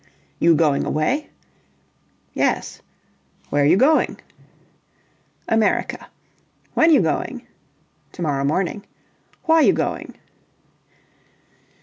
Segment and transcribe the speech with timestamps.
[0.39, 1.29] "You going away?"
[2.33, 2.81] "Yes."
[3.51, 4.19] "Where you going?"
[5.47, 6.07] "America."
[6.73, 7.45] "When you going?"
[8.13, 8.83] "To morrow morning."
[9.43, 10.15] "Why you going?"